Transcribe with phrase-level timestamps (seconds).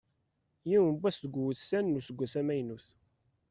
[0.69, 2.87] Yiwen n wass deg wussan n useggas amaynut.